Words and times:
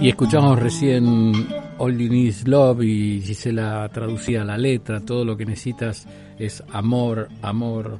Y 0.00 0.08
escuchamos 0.08 0.58
recién 0.58 1.32
All 1.76 1.98
You 1.98 2.08
Need 2.08 2.26
Is 2.28 2.48
Love 2.48 2.82
y 2.84 3.20
Gisela 3.20 3.86
traducía 3.92 4.44
la 4.44 4.56
letra, 4.56 5.00
todo 5.00 5.26
lo 5.26 5.36
que 5.36 5.44
necesitas 5.44 6.08
es 6.38 6.64
amor, 6.72 7.28
amor, 7.42 7.98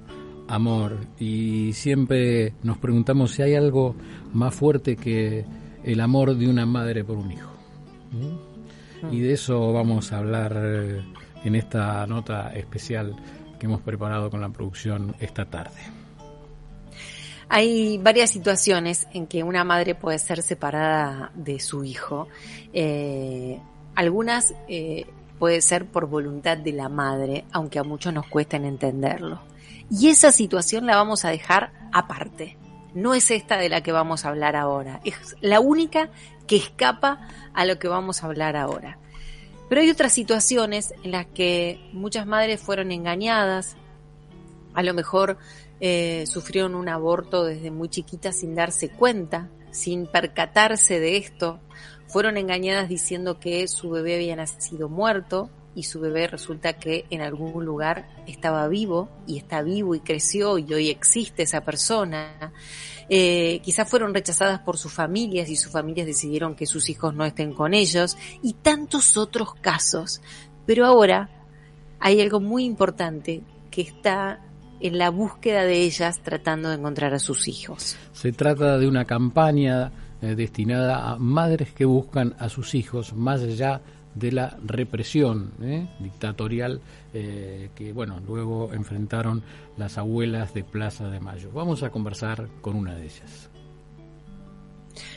amor. 0.49 0.97
Y 1.19 1.75
siempre 1.75 2.55
nos 2.63 2.79
preguntamos 2.79 3.33
si 3.33 3.43
hay 3.43 3.55
algo 3.55 3.95
más 4.33 4.55
fuerte 4.55 4.97
que 4.97 5.45
el 5.85 6.01
amor 6.01 6.35
de 6.35 6.49
una 6.49 6.65
madre 6.65 7.05
por 7.05 7.19
un 7.19 7.33
hijo. 7.33 7.53
Y 9.13 9.21
de 9.21 9.35
eso 9.35 9.75
vamos 9.75 10.11
a 10.13 10.19
hablar 10.19 10.57
eh, 10.57 11.03
en 11.45 11.55
esta 11.55 12.07
nota 12.07 12.55
especial 12.55 13.15
que 13.59 13.67
hemos 13.67 13.83
preparado 13.83 14.31
con 14.31 14.41
la 14.41 14.49
producción 14.49 15.15
esta 15.21 15.45
tarde. 15.45 16.00
Hay 17.53 17.99
varias 17.99 18.31
situaciones 18.31 19.09
en 19.13 19.27
que 19.27 19.43
una 19.43 19.65
madre 19.65 19.97
puede 19.97 20.21
ser 20.21 20.41
separada 20.41 21.33
de 21.35 21.59
su 21.59 21.83
hijo. 21.83 22.29
Eh, 22.73 23.61
algunas 23.97 24.55
eh, 24.69 25.09
puede 25.41 25.61
ser 25.61 25.87
por 25.87 26.07
voluntad 26.07 26.57
de 26.57 26.73
la 26.73 26.89
madre, 26.89 27.45
aunque 27.51 27.81
a 27.81 27.83
muchos 27.83 28.15
nos 28.15 28.29
cuesten 28.29 28.65
entenderlo. 28.65 29.41
Y 29.91 30.11
esa 30.11 30.31
situación 30.31 30.87
la 30.87 30.95
vamos 30.95 31.25
a 31.25 31.31
dejar 31.31 31.73
aparte. 31.93 32.57
No 32.95 33.15
es 33.15 33.33
esta 33.33 33.57
de 33.57 33.69
la 33.69 33.83
que 33.83 33.91
vamos 33.91 34.25
a 34.25 34.29
hablar 34.29 34.55
ahora. 34.55 35.01
Es 35.05 35.35
la 35.41 35.59
única 35.59 36.09
que 36.47 36.55
escapa 36.55 37.27
a 37.53 37.65
lo 37.65 37.81
que 37.81 37.89
vamos 37.89 38.23
a 38.23 38.27
hablar 38.27 38.57
ahora. 38.57 38.97
Pero 39.69 39.81
hay 39.81 39.91
otras 39.91 40.13
situaciones 40.13 40.95
en 41.03 41.11
las 41.11 41.27
que 41.27 41.81
muchas 41.93 42.29
madres 42.29 42.61
fueron 42.61 42.93
engañadas, 42.93 43.77
a 44.73 44.85
lo 44.85 44.95
mejor 44.95 45.37
eh, 45.81 46.25
sufrieron 46.27 46.75
un 46.75 46.89
aborto 46.89 47.45
desde 47.45 47.71
muy 47.71 47.89
chiquita 47.89 48.33
sin 48.33 48.55
darse 48.55 48.91
cuenta, 48.91 49.49
sin 49.71 50.07
percatarse 50.07 51.01
de 51.01 51.17
esto, 51.17 51.61
fueron 52.07 52.37
engañadas 52.37 52.89
diciendo 52.89 53.39
que 53.39 53.69
su 53.69 53.91
bebé 53.91 54.17
había 54.17 54.37
nacido 54.37 54.89
muerto 54.89 55.49
y 55.75 55.85
su 55.85 56.01
bebé 56.01 56.27
resulta 56.27 56.73
que 56.75 57.07
en 57.11 57.21
algún 57.21 57.65
lugar 57.65 58.09
estaba 58.27 58.67
vivo 58.67 59.09
y 59.27 59.39
está 59.39 59.63
vivo 59.63 59.95
y 59.95 60.01
creció 60.01 60.59
y 60.59 60.73
hoy 60.75 60.89
existe 60.89 61.45
esa 61.45 61.61
persona. 61.61 62.53
Eh, 63.09 63.61
quizás 63.63 63.89
fueron 63.89 64.13
rechazadas 64.13 64.61
por 64.61 64.77
sus 64.77 64.93
familias 64.93 65.49
y 65.49 65.57
sus 65.57 65.73
familias 65.73 66.07
decidieron 66.07 66.57
que 66.57 66.67
sus 66.67 66.91
hijos 66.91 67.15
no 67.15 67.25
estén 67.25 67.55
con 67.55 67.75
ellos 67.75 68.17
y 68.43 68.55
tantos 68.55 69.17
otros 69.17 69.55
casos. 69.55 70.21
Pero 70.67 70.87
ahora 70.87 71.31
hay 72.01 72.21
algo 72.21 72.41
muy 72.41 72.65
importante 72.65 73.43
que 73.71 73.83
está 73.83 74.45
en 74.81 74.99
la 74.99 75.11
búsqueda 75.11 75.65
de 75.65 75.83
ellas 75.83 76.21
tratando 76.23 76.69
de 76.69 76.77
encontrar 76.77 77.15
a 77.15 77.19
sus 77.19 77.49
hijos. 77.49 77.97
Se 78.13 78.33
trata 78.33 78.79
de 78.79 78.89
una 78.89 79.05
campaña 79.05 79.93
eh, 80.23 80.35
destinada 80.35 81.11
a 81.11 81.17
madres 81.17 81.73
que 81.73 81.85
buscan 81.85 82.35
a 82.39 82.49
sus 82.49 82.75
hijos 82.75 83.15
más 83.15 83.43
allá 83.43 83.81
de 84.15 84.33
la 84.33 84.59
represión 84.65 85.53
eh, 85.63 85.89
dictatorial 86.01 86.81
eh, 87.15 87.71
que 87.77 87.93
bueno 87.93 88.21
luego 88.27 88.73
enfrentaron 88.73 89.43
las 89.77 89.99
abuelas 89.99 90.53
de 90.53 90.65
Plaza 90.65 91.09
de 91.11 91.21
Mayo. 91.21 91.51
Vamos 91.53 91.83
a 91.83 91.91
conversar 91.91 92.49
con 92.61 92.77
una 92.77 92.95
de 92.95 93.05
ellas. 93.05 93.50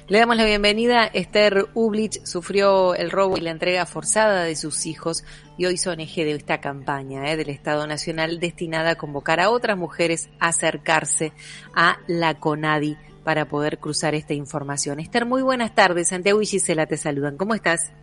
Le 0.10 0.20
damos 0.20 0.36
la 0.36 0.44
bienvenida. 0.44 1.06
Esther 1.06 1.68
Ublich 1.74 2.26
sufrió 2.26 2.94
el 2.94 3.10
robo 3.10 3.38
y 3.38 3.42
la 3.42 3.52
entrega 3.52 3.86
forzada 3.86 4.44
de 4.44 4.58
sus 4.58 4.86
hijos 4.86 5.24
y 5.58 5.66
hoy 5.66 5.78
son 5.78 6.02
eje 6.02 6.26
de 6.26 6.34
esta 6.34 6.60
campaña 6.60 7.32
eh, 7.32 7.38
del 7.38 7.50
Estado 7.50 7.88
Nacional 7.88 8.42
destinada 8.42 8.92
a 8.92 8.96
convocar 8.96 9.40
a 9.40 9.50
otras 9.50 9.78
mujeres 9.78 10.30
a 10.42 10.50
acercarse 10.50 11.32
a 11.74 12.00
la 12.08 12.34
CONADI 12.34 12.98
para 13.24 13.46
poder 13.46 13.78
cruzar 13.78 14.14
esta 14.14 14.34
información. 14.34 15.00
Esther, 15.00 15.26
muy 15.26 15.42
buenas 15.42 15.74
tardes. 15.74 16.10
Santiago 16.10 16.42
y 16.42 16.48
Gisela 16.48 16.86
te 16.86 16.98
saludan. 16.98 17.38
¿Cómo 17.38 17.54
estás? 17.54 17.94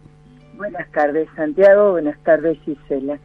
Buenas 0.54 0.90
tardes, 0.92 1.28
Santiago. 1.36 1.92
Buenas 1.92 2.18
tardes, 2.24 2.58
Gisela. 2.64 3.18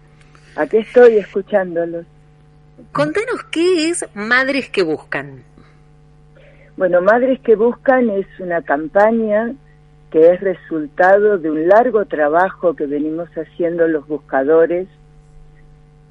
Aquí 0.57 0.77
estoy 0.77 1.15
escuchándolos. 1.15 2.05
Contanos 2.91 3.41
qué 3.51 3.89
es 3.89 4.05
Madres 4.13 4.69
que 4.69 4.83
Buscan. 4.83 5.54
Bueno, 6.77 7.01
Madres 7.01 7.39
que 7.39 7.55
Buscan 7.55 8.09
es 8.09 8.27
una 8.37 8.61
campaña 8.61 9.53
que 10.11 10.31
es 10.31 10.41
resultado 10.41 11.37
de 11.37 11.49
un 11.49 11.69
largo 11.69 12.03
trabajo 12.03 12.73
que 12.75 12.85
venimos 12.85 13.29
haciendo 13.29 13.87
los 13.87 14.05
buscadores, 14.09 14.89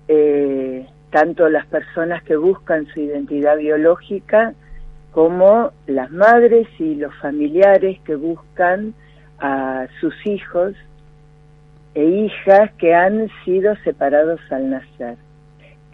eh, 0.09 0.87
tanto 1.11 1.51
las 1.51 1.67
personas 1.67 2.23
que 2.23 2.37
buscan 2.37 2.87
su 2.87 3.01
identidad 3.01 3.59
biológica 3.59 4.55
como 5.13 5.71
las 5.87 6.11
madres 6.11 6.67
y 6.79 6.95
los 6.95 7.15
familiares 7.17 8.01
que 8.01 8.15
buscan 8.15 8.95
a 9.41 9.87
sus 10.01 10.15
hijos 10.27 10.75
e 11.95 12.05
hijas 12.05 12.73
que 12.79 12.95
han 12.95 13.29
sido 13.45 13.77
separados 13.85 14.41
al 14.51 14.71
nacer 14.71 15.19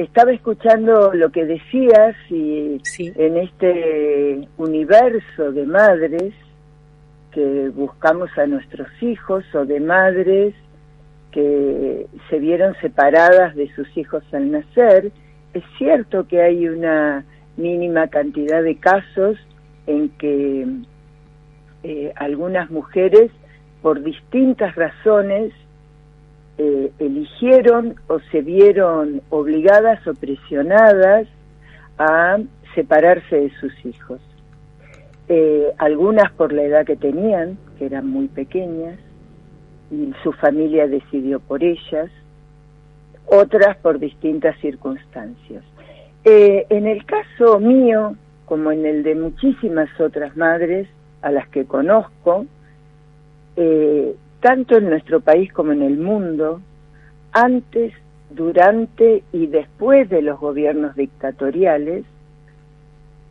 estaba 0.02 0.32
escuchando 0.32 1.12
lo 1.12 1.30
que 1.30 1.44
decías 1.44 2.16
y 2.30 2.80
en 2.98 3.36
este 3.36 4.48
universo 4.56 5.52
de 5.52 5.66
madres 5.66 6.32
que 7.32 7.68
buscamos 7.68 8.30
a 8.38 8.46
nuestros 8.46 8.88
hijos 9.02 9.44
o 9.54 9.66
de 9.66 9.78
madres 9.78 10.54
que 11.32 12.06
se 12.30 12.38
vieron 12.38 12.74
separadas 12.80 13.54
de 13.54 13.72
sus 13.74 13.94
hijos 13.96 14.24
al 14.32 14.50
nacer, 14.50 15.12
es 15.52 15.64
cierto 15.76 16.26
que 16.26 16.40
hay 16.40 16.66
una 16.66 17.24
mínima 17.58 18.08
cantidad 18.08 18.62
de 18.62 18.76
casos 18.76 19.36
en 19.86 20.08
que 20.10 20.66
eh, 21.82 22.12
algunas 22.16 22.70
mujeres 22.70 23.30
por 23.82 24.02
distintas 24.02 24.74
razones 24.76 25.52
eh, 26.62 26.92
eligieron 26.98 27.94
o 28.06 28.20
se 28.30 28.42
vieron 28.42 29.22
obligadas 29.30 30.06
o 30.06 30.12
presionadas 30.12 31.26
a 31.96 32.36
separarse 32.74 33.34
de 33.34 33.50
sus 33.58 33.72
hijos. 33.86 34.20
Eh, 35.28 35.72
algunas 35.78 36.30
por 36.32 36.52
la 36.52 36.64
edad 36.64 36.84
que 36.84 36.96
tenían, 36.96 37.56
que 37.78 37.86
eran 37.86 38.08
muy 38.08 38.28
pequeñas, 38.28 38.98
y 39.90 40.12
su 40.22 40.32
familia 40.32 40.86
decidió 40.86 41.40
por 41.40 41.64
ellas, 41.64 42.10
otras 43.24 43.78
por 43.78 43.98
distintas 43.98 44.54
circunstancias. 44.60 45.64
Eh, 46.24 46.66
en 46.68 46.86
el 46.86 47.06
caso 47.06 47.58
mío, 47.58 48.16
como 48.44 48.70
en 48.70 48.84
el 48.84 49.02
de 49.02 49.14
muchísimas 49.14 49.88
otras 49.98 50.36
madres 50.36 50.88
a 51.22 51.30
las 51.30 51.48
que 51.48 51.64
conozco, 51.64 52.44
tanto 54.40 54.76
en 54.76 54.90
nuestro 54.90 55.20
país 55.20 55.52
como 55.52 55.72
en 55.72 55.82
el 55.82 55.98
mundo, 55.98 56.60
antes, 57.32 57.92
durante 58.30 59.22
y 59.32 59.46
después 59.46 60.08
de 60.08 60.22
los 60.22 60.38
gobiernos 60.38 60.94
dictatoriales, 60.96 62.04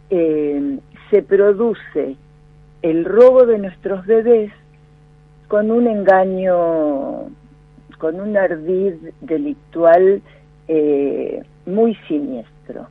eh, 0.09 0.79
se 1.09 1.21
produce 1.21 2.15
el 2.81 3.05
robo 3.05 3.45
de 3.45 3.57
nuestros 3.57 4.05
bebés 4.05 4.51
con 5.47 5.71
un 5.71 5.87
engaño, 5.87 7.29
con 7.97 8.19
un 8.19 8.37
ardid 8.37 8.93
delictual 9.21 10.21
eh, 10.67 11.43
muy 11.65 11.95
siniestro. 12.07 12.87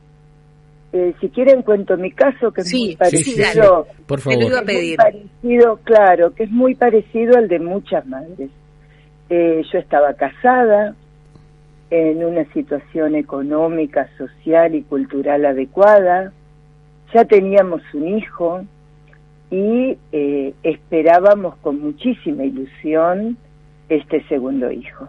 Eh, 0.91 1.13
si 1.21 1.29
quieren 1.29 1.61
cuento 1.61 1.97
mi 1.97 2.11
caso 2.11 2.51
que 2.51 2.61
es 2.61 2.73
muy 2.73 2.95
parecido. 2.95 3.85
por 4.07 4.19
favor. 4.21 4.65
Muy 4.65 4.95
parecido 4.95 5.77
claro 5.83 6.33
que 6.33 6.43
es 6.43 6.51
muy 6.51 6.73
parecido 6.73 7.37
al 7.37 7.47
de 7.47 7.59
muchas 7.59 8.05
madres. 8.07 8.49
Eh, 9.29 9.61
yo 9.71 9.77
estaba 9.77 10.13
casada 10.15 10.95
en 11.91 12.23
una 12.23 12.43
situación 12.53 13.15
económica 13.15 14.09
social 14.17 14.73
y 14.73 14.81
cultural 14.81 15.45
adecuada. 15.45 16.33
Ya 17.13 17.23
teníamos 17.25 17.81
un 17.93 18.07
hijo 18.07 18.61
y 19.51 19.95
eh, 20.11 20.53
esperábamos 20.63 21.55
con 21.57 21.79
muchísima 21.79 22.43
ilusión 22.45 23.37
este 23.89 24.23
segundo 24.27 24.71
hijo 24.71 25.07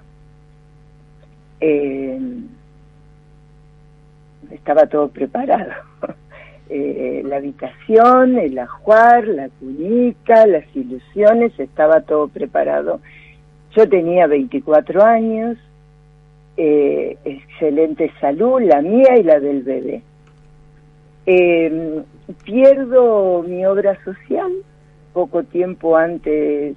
estaba 4.51 4.87
todo 4.87 5.09
preparado. 5.09 5.73
eh, 6.71 7.23
la 7.25 7.37
habitación, 7.37 8.39
el 8.39 8.59
ajuar, 8.59 9.27
la 9.27 9.49
túnica, 9.49 10.47
las 10.47 10.65
ilusiones, 10.75 11.53
estaba 11.59 12.03
todo 12.03 12.29
preparado. 12.29 13.01
Yo 13.77 13.89
tenía 13.89 14.27
24 14.27 15.03
años, 15.03 15.59
eh, 16.57 17.17
excelente 17.25 18.13
salud, 18.21 18.61
la 18.63 18.83
mía 18.83 19.17
y 19.19 19.23
la 19.23 19.41
del 19.41 19.63
bebé. 19.63 20.03
Em, 21.27 22.03
pierdo 22.45 23.43
mi 23.43 23.65
obra 23.67 23.97
social 24.05 24.51
poco 25.13 25.43
tiempo 25.45 25.97
antes 25.97 26.77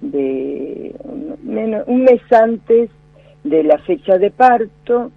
de, 0.00 0.94
un 1.86 2.04
mes 2.04 2.20
antes 2.32 2.90
de 3.44 3.62
la 3.62 3.78
fecha 3.78 4.18
de 4.18 4.30
parto, 4.30 5.10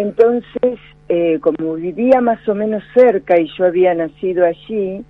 entonces 0.00 0.78
eh, 1.08 1.40
como 1.40 1.74
vivía 1.74 2.20
más 2.20 2.46
o 2.48 2.54
menos 2.54 2.84
cerca 2.94 3.40
y 3.40 3.50
yo 3.58 3.64
había 3.64 3.94
nacido 3.94 4.46
allí, 4.46 5.04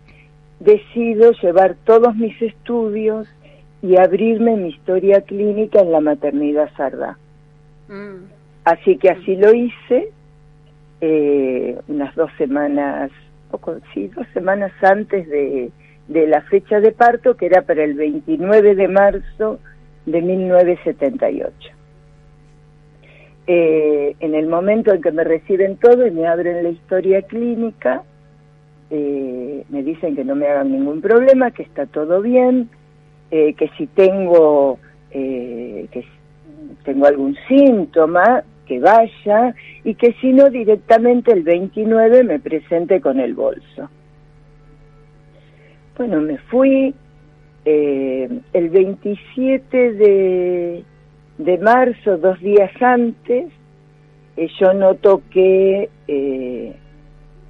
decido 0.58 1.32
llevar 1.32 1.76
todos 1.84 2.16
mis 2.16 2.40
estudios 2.40 3.28
y 3.82 3.98
abrirme 3.98 4.56
mi 4.56 4.70
historia 4.70 5.20
clínica 5.20 5.80
en 5.80 5.92
la 5.92 6.00
maternidad 6.00 6.70
sarda. 6.74 7.18
Mm. 7.88 8.24
Así 8.64 8.96
que 8.96 9.10
así 9.10 9.36
lo 9.36 9.52
hice, 9.52 10.10
eh, 11.02 11.78
unas 11.88 12.14
dos 12.14 12.30
semanas, 12.38 13.10
poco, 13.50 13.76
sí, 13.92 14.08
dos 14.08 14.26
semanas 14.32 14.72
antes 14.82 15.28
de, 15.28 15.70
de 16.08 16.26
la 16.26 16.40
fecha 16.42 16.80
de 16.80 16.92
parto, 16.92 17.36
que 17.36 17.44
era 17.44 17.60
para 17.60 17.84
el 17.84 17.92
29 17.92 18.74
de 18.74 18.88
marzo 18.88 19.60
de 20.06 20.22
1978. 20.22 21.79
Eh, 23.52 24.14
en 24.20 24.36
el 24.36 24.46
momento 24.46 24.94
en 24.94 25.02
que 25.02 25.10
me 25.10 25.24
reciben 25.24 25.76
todo 25.78 26.06
y 26.06 26.12
me 26.12 26.24
abren 26.28 26.62
la 26.62 26.68
historia 26.68 27.22
clínica, 27.22 28.04
eh, 28.90 29.64
me 29.68 29.82
dicen 29.82 30.14
que 30.14 30.22
no 30.22 30.36
me 30.36 30.46
hagan 30.46 30.70
ningún 30.70 31.00
problema, 31.00 31.50
que 31.50 31.64
está 31.64 31.86
todo 31.86 32.22
bien, 32.22 32.70
eh, 33.32 33.54
que 33.54 33.68
si 33.76 33.88
tengo 33.88 34.78
que 35.10 36.04
tengo 36.84 37.06
algún 37.06 37.36
síntoma, 37.48 38.44
que 38.66 38.78
vaya, 38.78 39.56
y 39.82 39.96
que 39.96 40.12
si 40.20 40.32
no, 40.32 40.48
directamente 40.48 41.32
el 41.32 41.42
29 41.42 42.22
me 42.22 42.38
presente 42.38 43.00
con 43.00 43.18
el 43.18 43.34
bolso. 43.34 43.90
Bueno, 45.98 46.20
me 46.20 46.38
fui 46.38 46.94
el 47.64 48.70
27 48.70 49.92
de, 49.94 50.84
de 51.40 51.56
marzo, 51.58 52.18
dos 52.18 52.38
días 52.40 52.70
antes, 52.80 53.46
eh, 54.36 54.48
yo 54.60 54.74
noto 54.74 55.22
que, 55.30 55.88
eh, 56.06 56.72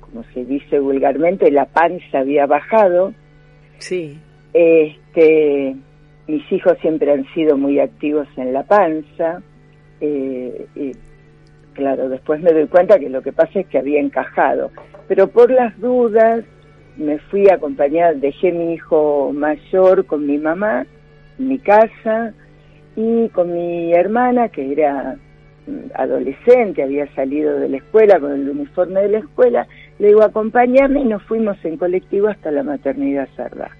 como 0.00 0.24
se 0.32 0.44
dice 0.44 0.78
vulgarmente, 0.78 1.50
la 1.50 1.66
panza 1.66 2.20
había 2.20 2.46
bajado. 2.46 3.12
Sí. 3.78 4.18
Este, 4.52 5.74
mis 6.28 6.52
hijos 6.52 6.78
siempre 6.80 7.12
han 7.12 7.26
sido 7.34 7.56
muy 7.56 7.80
activos 7.80 8.28
en 8.36 8.52
la 8.52 8.62
panza. 8.62 9.42
Eh, 10.00 10.66
y 10.76 10.92
claro, 11.74 12.08
después 12.08 12.40
me 12.40 12.52
doy 12.52 12.68
cuenta 12.68 12.98
que 12.98 13.10
lo 13.10 13.22
que 13.22 13.32
pasa 13.32 13.60
es 13.60 13.66
que 13.66 13.78
había 13.78 14.00
encajado. 14.00 14.70
Pero 15.08 15.28
por 15.28 15.50
las 15.50 15.76
dudas 15.80 16.44
me 16.96 17.18
fui 17.18 17.48
a 17.48 17.54
acompañar, 17.54 18.16
dejé 18.16 18.52
mi 18.52 18.74
hijo 18.74 19.32
mayor 19.32 20.06
con 20.06 20.26
mi 20.26 20.38
mamá 20.38 20.86
en 21.40 21.48
mi 21.48 21.58
casa, 21.58 22.34
y 23.00 23.28
con 23.30 23.52
mi 23.52 23.94
hermana, 23.94 24.48
que 24.48 24.72
era 24.72 25.16
mm, 25.66 25.92
adolescente, 25.94 26.82
había 26.82 27.06
salido 27.14 27.58
de 27.58 27.68
la 27.70 27.78
escuela 27.78 28.20
con 28.20 28.32
el 28.32 28.48
uniforme 28.50 29.00
de 29.00 29.08
la 29.08 29.18
escuela, 29.20 29.66
le 29.98 30.08
digo, 30.08 30.22
acompañarme 30.22 31.00
y 31.00 31.04
nos 31.04 31.22
fuimos 31.22 31.56
en 31.64 31.78
colectivo 31.78 32.28
hasta 32.28 32.50
la 32.50 32.62
maternidad 32.62 33.28
Sarda, 33.36 33.70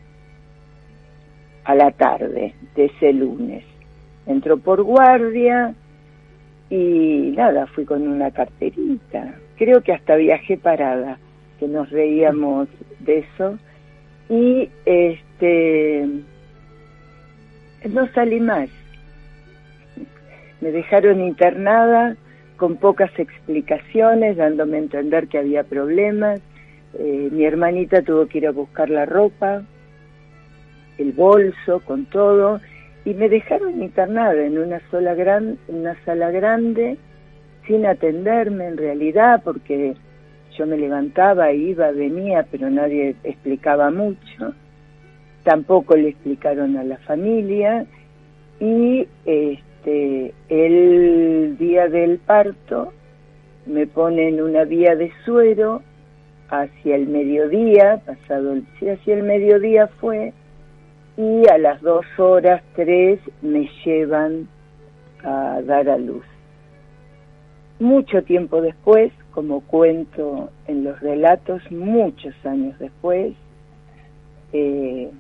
a 1.65 1.75
la 1.75 1.91
tarde 1.91 2.55
de 2.75 2.85
ese 2.87 3.13
lunes. 3.13 3.65
Entró 4.27 4.57
por 4.59 4.83
guardia 4.83 5.75
y 6.71 7.35
nada, 7.37 7.67
fui 7.67 7.85
con 7.85 8.07
una 8.09 8.31
carterita. 8.31 9.35
Creo 9.57 9.83
que 9.83 9.93
hasta 9.93 10.17
viajé 10.17 10.57
parada, 10.57 11.19
que 11.59 11.69
nos 11.69 11.91
reíamos 11.91 12.69
de 13.01 13.19
eso. 13.19 13.59
Y 14.31 14.71
este 14.87 16.09
no 17.89 18.07
salí 18.13 18.41
más 18.41 18.71
me 20.61 20.71
dejaron 20.71 21.21
internada 21.21 22.17
con 22.57 22.77
pocas 22.77 23.11
explicaciones, 23.19 24.37
dándome 24.37 24.77
a 24.77 24.81
entender 24.81 25.29
que 25.29 25.39
había 25.39 25.65
problemas. 25.65 26.41
Eh, 26.99 27.29
mi 27.33 27.45
hermanita 27.45 28.03
tuvo 28.03 28.27
que 28.27 28.39
ir 28.39 28.47
a 28.47 28.53
buscar 28.53 28.91
la 28.91 29.07
ropa, 29.07 29.63
el 30.99 31.13
bolso, 31.13 31.81
con 31.81 32.05
todo, 32.07 32.61
y 33.05 33.15
me 33.15 33.31
dejaron 33.31 33.83
internada 33.83 34.45
en 34.45 34.59
una 34.59 34.81
sola 34.91 35.15
gran, 35.15 35.57
una 35.69 35.97
sala 36.05 36.31
grande, 36.31 36.99
sin 37.67 37.87
atenderme 37.87 38.67
en 38.67 38.77
realidad, 38.77 39.41
porque 39.43 39.95
yo 40.59 40.67
me 40.67 40.77
levantaba, 40.77 41.53
iba, 41.53 41.91
venía, 41.93 42.47
pero 42.51 42.69
nadie 42.69 43.17
explicaba 43.25 43.91
mucho. 43.91 44.55
Tampoco 45.45 45.97
le 45.97 46.11
explicaron 46.11 46.77
a 46.77 46.85
la 46.85 46.99
familia 46.99 47.87
y 48.59 49.09
este, 49.25 49.70
este, 49.81 50.35
el 50.49 51.57
día 51.59 51.89
del 51.89 52.19
parto 52.19 52.93
me 53.67 53.87
ponen 53.87 54.43
una 54.43 54.65
vía 54.65 54.95
de 54.95 55.13
suero 55.25 55.83
hacia 56.49 56.97
el 56.97 57.07
mediodía, 57.07 58.03
pasado 58.05 58.53
el, 58.53 58.67
hacia 58.93 59.15
el 59.15 59.23
mediodía 59.23 59.87
fue, 60.01 60.33
y 61.17 61.49
a 61.49 61.59
las 61.59 61.81
dos 61.83 62.05
horas, 62.19 62.63
tres, 62.75 63.21
me 63.43 63.69
llevan 63.85 64.49
a 65.23 65.61
dar 65.63 65.89
a 65.89 65.99
luz. 65.99 66.25
Mucho 67.79 68.23
tiempo 68.23 68.61
después, 68.61 69.13
como 69.33 69.61
cuento 69.61 70.51
en 70.67 70.85
los 70.85 70.99
relatos, 71.01 71.63
muchos 71.71 72.35
años 72.45 72.79
después, 72.79 73.35
eh, 74.53 75.11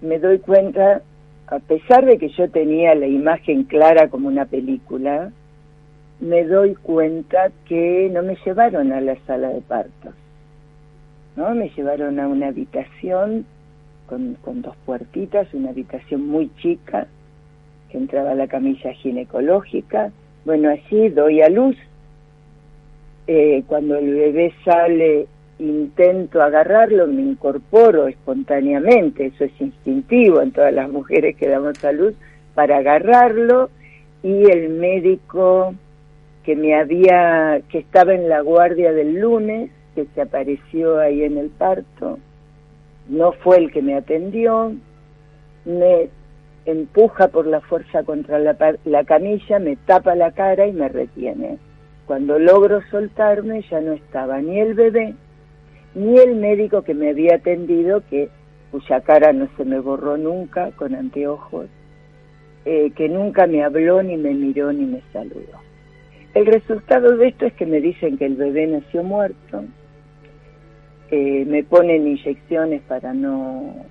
me 0.00 0.18
doy 0.18 0.38
cuenta 0.38 1.02
a 1.50 1.58
pesar 1.60 2.04
de 2.04 2.18
que 2.18 2.28
yo 2.28 2.50
tenía 2.50 2.94
la 2.94 3.06
imagen 3.06 3.64
clara 3.64 4.08
como 4.08 4.28
una 4.28 4.44
película, 4.44 5.32
me 6.20 6.44
doy 6.44 6.74
cuenta 6.74 7.50
que 7.66 8.10
no 8.12 8.22
me 8.22 8.36
llevaron 8.44 8.92
a 8.92 9.00
la 9.00 9.16
sala 9.26 9.48
de 9.48 9.62
partos, 9.62 10.14
¿no? 11.36 11.54
Me 11.54 11.70
llevaron 11.70 12.20
a 12.20 12.28
una 12.28 12.48
habitación 12.48 13.46
con, 14.06 14.36
dos 14.62 14.76
puertitas, 14.84 15.52
una 15.54 15.70
habitación 15.70 16.26
muy 16.26 16.50
chica, 16.56 17.06
que 17.90 17.96
entraba 17.96 18.32
a 18.32 18.34
la 18.34 18.48
camilla 18.48 18.92
ginecológica. 18.92 20.10
Bueno, 20.44 20.70
así 20.70 21.08
doy 21.08 21.40
a 21.40 21.48
luz. 21.48 21.76
Eh, 23.26 23.62
cuando 23.66 23.96
el 23.96 24.14
bebé 24.14 24.52
sale 24.64 25.28
intento 25.58 26.42
agarrarlo, 26.42 27.06
me 27.06 27.22
incorporo 27.22 28.06
espontáneamente, 28.06 29.26
eso 29.26 29.44
es 29.44 29.60
instintivo 29.60 30.40
en 30.40 30.52
todas 30.52 30.72
las 30.72 30.88
mujeres 30.88 31.36
que 31.36 31.48
damos 31.48 31.78
salud, 31.78 32.14
para 32.54 32.78
agarrarlo 32.78 33.70
y 34.22 34.50
el 34.50 34.70
médico 34.70 35.74
que 36.44 36.56
me 36.56 36.74
había, 36.74 37.60
que 37.68 37.78
estaba 37.78 38.14
en 38.14 38.28
la 38.28 38.40
guardia 38.40 38.92
del 38.92 39.20
lunes, 39.20 39.70
que 39.94 40.06
se 40.14 40.22
apareció 40.22 40.98
ahí 40.98 41.24
en 41.24 41.38
el 41.38 41.50
parto, 41.50 42.18
no 43.08 43.32
fue 43.32 43.58
el 43.58 43.72
que 43.72 43.82
me 43.82 43.96
atendió, 43.96 44.72
me 45.64 46.08
empuja 46.66 47.28
por 47.28 47.46
la 47.46 47.60
fuerza 47.60 48.02
contra 48.02 48.38
la, 48.38 48.56
la 48.84 49.04
camilla, 49.04 49.58
me 49.58 49.76
tapa 49.76 50.14
la 50.14 50.32
cara 50.32 50.66
y 50.66 50.72
me 50.72 50.88
retiene. 50.88 51.58
Cuando 52.06 52.38
logro 52.38 52.80
soltarme 52.90 53.62
ya 53.70 53.80
no 53.80 53.92
estaba 53.92 54.40
ni 54.40 54.60
el 54.60 54.74
bebé, 54.74 55.14
ni 55.94 56.18
el 56.18 56.36
médico 56.36 56.82
que 56.82 56.94
me 56.94 57.10
había 57.10 57.36
atendido, 57.36 58.02
que 58.08 58.28
cuya 58.70 59.00
cara 59.00 59.32
no 59.32 59.48
se 59.56 59.64
me 59.64 59.80
borró 59.80 60.16
nunca 60.16 60.70
con 60.72 60.94
anteojos, 60.94 61.66
eh, 62.64 62.90
que 62.94 63.08
nunca 63.08 63.46
me 63.46 63.64
habló, 63.64 64.02
ni 64.02 64.16
me 64.16 64.34
miró, 64.34 64.72
ni 64.72 64.84
me 64.84 65.02
saludó. 65.12 65.58
El 66.34 66.46
resultado 66.46 67.16
de 67.16 67.28
esto 67.28 67.46
es 67.46 67.54
que 67.54 67.66
me 67.66 67.80
dicen 67.80 68.18
que 68.18 68.26
el 68.26 68.36
bebé 68.36 68.66
nació 68.66 69.02
muerto, 69.02 69.64
me 71.10 71.64
ponen 71.64 72.06
inyecciones 72.06 72.82
para 72.82 73.14
no 73.14 73.86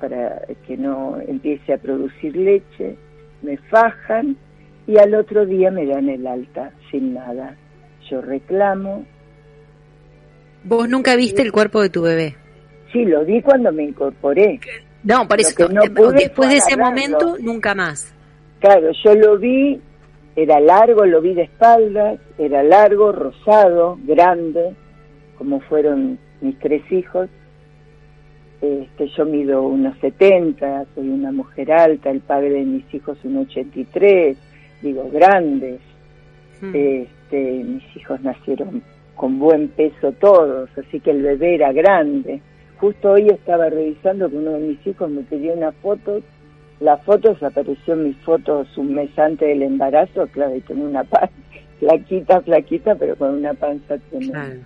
para 0.00 0.42
que 0.66 0.76
no 0.76 1.18
empiece 1.20 1.72
a 1.72 1.78
producir 1.78 2.36
leche, 2.36 2.96
me 3.42 3.56
fajan 3.56 4.36
y 4.86 4.98
al 4.98 5.14
otro 5.14 5.46
día 5.46 5.70
me 5.70 5.86
dan 5.86 6.08
el 6.08 6.26
alta 6.26 6.72
sin 6.90 7.14
nada. 7.14 7.56
Yo 8.10 8.20
reclamo, 8.20 9.06
¿Vos 10.64 10.88
nunca 10.88 11.14
viste 11.14 11.42
el 11.42 11.52
cuerpo 11.52 11.82
de 11.82 11.90
tu 11.90 12.02
bebé? 12.02 12.36
Sí, 12.92 13.04
lo 13.04 13.24
vi 13.24 13.42
cuando 13.42 13.70
me 13.70 13.84
incorporé. 13.84 14.58
No, 15.02 15.28
por 15.28 15.38
eso, 15.38 15.68
no 15.68 15.82
después 16.12 16.48
de 16.48 16.56
ese 16.56 16.76
momento, 16.76 17.36
nunca 17.38 17.74
más. 17.74 18.14
Claro, 18.60 18.90
yo 19.04 19.14
lo 19.14 19.38
vi, 19.38 19.78
era 20.34 20.58
largo, 20.60 21.04
lo 21.04 21.20
vi 21.20 21.34
de 21.34 21.42
espaldas, 21.42 22.18
era 22.38 22.62
largo, 22.62 23.12
rosado, 23.12 23.98
grande, 24.04 24.74
como 25.36 25.60
fueron 25.60 26.18
mis 26.40 26.58
tres 26.58 26.90
hijos. 26.90 27.28
Este, 28.62 29.08
yo 29.08 29.26
mido 29.26 29.62
unos 29.62 29.98
70, 29.98 30.86
soy 30.94 31.08
una 31.10 31.30
mujer 31.30 31.70
alta, 31.72 32.10
el 32.10 32.20
padre 32.20 32.50
de 32.50 32.64
mis 32.64 32.94
hijos 32.94 33.18
un 33.24 33.36
83, 33.38 34.38
digo, 34.80 35.10
grandes. 35.12 35.80
Hmm. 36.62 36.74
Este, 36.74 37.64
mis 37.64 37.96
hijos 37.96 38.22
nacieron 38.22 38.82
con 39.16 39.38
buen 39.38 39.68
peso 39.68 40.12
todos, 40.12 40.68
así 40.76 41.00
que 41.00 41.10
el 41.10 41.22
bebé 41.22 41.54
era 41.56 41.72
grande. 41.72 42.40
Justo 42.78 43.12
hoy 43.12 43.28
estaba 43.28 43.70
revisando 43.70 44.28
que 44.28 44.36
uno 44.36 44.52
de 44.52 44.60
mis 44.60 44.86
hijos 44.86 45.10
me 45.10 45.22
pidió 45.22 45.54
una 45.54 45.72
foto. 45.72 46.20
La 46.80 46.96
foto 46.98 47.36
se 47.38 47.46
apareció 47.46 47.94
en 47.94 48.04
mis 48.04 48.16
fotos 48.18 48.76
un 48.76 48.94
mes 48.94 49.16
antes 49.18 49.48
del 49.48 49.62
embarazo, 49.62 50.26
claro, 50.28 50.56
y 50.56 50.60
tenía 50.60 50.84
una 50.84 51.04
panza 51.04 51.32
flaquita, 51.78 52.40
flaquita, 52.40 52.94
pero 52.96 53.16
con 53.16 53.34
una 53.34 53.54
panza 53.54 53.98
tremenda. 54.10 54.56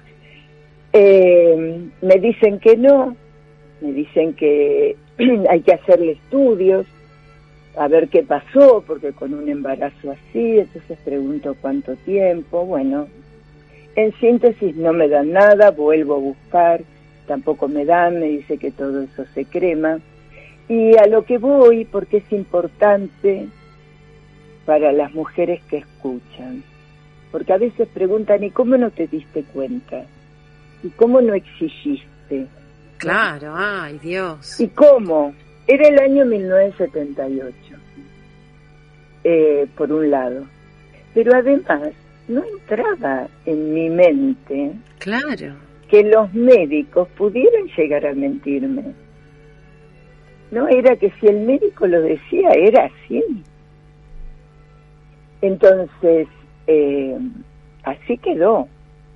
Eh, 0.93 1.89
me 2.01 2.15
dicen 2.17 2.59
que 2.61 2.77
no, 2.77 3.15
me 3.81 3.93
dicen 3.93 4.33
que 4.35 4.97
hay 5.51 5.61
que 5.61 5.75
hacerle 5.75 6.13
estudios, 6.13 6.87
a 7.77 7.87
ver 7.89 8.09
qué 8.09 8.23
pasó, 8.23 8.83
porque 8.87 9.13
con 9.13 9.35
un 9.35 9.49
embarazo 9.49 10.11
así, 10.11 10.59
entonces 10.59 10.99
pregunto 11.05 11.55
cuánto 11.61 11.95
tiempo, 11.97 12.65
bueno, 12.65 13.07
en 13.97 14.13
síntesis 14.21 14.77
no 14.77 14.93
me 14.93 15.09
dan 15.09 15.33
nada, 15.33 15.71
vuelvo 15.71 16.15
a 16.15 16.19
buscar, 16.19 16.83
tampoco 17.27 17.69
me 17.69 17.85
dan, 17.85 18.21
me 18.21 18.27
dice 18.27 18.59
que 18.59 18.71
todo 18.71 19.03
eso 19.03 19.25
se 19.35 19.45
crema. 19.45 19.99
Y 20.69 20.97
a 20.99 21.07
lo 21.07 21.25
que 21.25 21.39
voy, 21.39 21.85
porque 21.85 22.19
es 22.19 22.33
importante 22.33 23.49
para 24.67 24.93
las 24.93 25.15
mujeres 25.15 25.63
que 25.65 25.79
escuchan, 25.79 26.63
porque 27.33 27.53
a 27.53 27.59
veces 27.59 27.89
preguntan, 27.89 28.45
¿y 28.45 28.51
cómo 28.51 28.77
no 28.77 28.91
te 28.91 29.07
diste 29.07 29.45
cuenta? 29.45 30.05
¿Y 30.83 30.91
cómo 30.91 31.21
no 31.21 31.35
exigiste? 31.35 32.47
Claro, 32.99 33.55
ay 33.57 33.99
Dios. 33.99 34.61
¿Y 34.61 34.69
cómo? 34.69 35.35
Era 35.67 35.89
el 35.89 35.99
año 35.99 36.25
1978, 36.25 37.55
eh, 39.25 39.67
por 39.77 39.93
un 39.93 40.11
lado. 40.11 40.47
Pero 41.15 41.35
además, 41.35 41.93
no 42.29 42.45
entraba 42.45 43.27
en 43.47 43.75
mi 43.75 43.89
mente 43.91 44.73
claro. 44.99 45.57
que 45.91 46.03
los 46.05 46.33
médicos 46.35 47.09
pudieran 47.17 47.67
llegar 47.77 48.07
a 48.07 48.15
mentirme. 48.15 48.85
No 50.51 50.69
era 50.69 50.97
que 50.97 51.11
si 51.21 51.27
el 51.27 51.41
médico 51.41 51.87
lo 51.87 52.01
decía, 52.01 52.51
era 52.51 52.87
así. 52.87 53.23
Entonces, 55.43 56.29
eh, 56.67 57.19
así 57.85 58.19
quedó. 58.19 58.69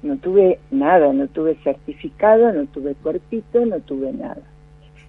No 0.03 0.17
tuve 0.17 0.59
nada, 0.71 1.13
no 1.13 1.29
tuve 1.29 1.57
certificado, 1.63 2.53
no 2.53 2.67
tuve 2.67 2.95
cuerpito, 2.97 3.65
no 3.65 3.79
tuve 3.81 4.13
nada. 4.13 4.43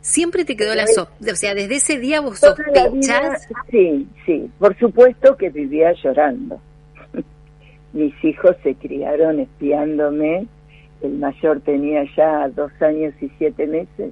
Siempre 0.01 0.45
te 0.45 0.55
quedó 0.55 0.75
la 0.75 0.85
sospecha, 0.85 1.31
o 1.31 1.35
sea, 1.35 1.55
desde 1.55 1.75
ese 1.75 1.97
día 1.97 2.19
vos 2.21 2.39
sospechas. 2.39 3.47
sí, 3.71 4.07
sí, 4.25 4.51
por 4.59 4.77
supuesto 4.77 5.35
que 5.37 5.49
vivía 5.49 5.93
llorando. 6.03 6.59
Mis 7.93 8.13
hijos 8.23 8.55
se 8.63 8.75
criaron 8.75 9.39
espiándome, 9.39 10.47
el 11.01 11.13
mayor 11.19 11.61
tenía 11.61 12.03
ya 12.15 12.47
dos 12.49 12.71
años 12.81 13.13
y 13.21 13.29
siete 13.37 13.67
meses, 13.67 14.11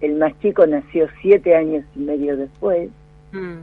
el 0.00 0.16
más 0.16 0.38
chico 0.40 0.66
nació 0.66 1.08
siete 1.20 1.54
años 1.54 1.84
y 1.94 2.00
medio 2.00 2.36
después. 2.36 2.88
Mm. 3.32 3.58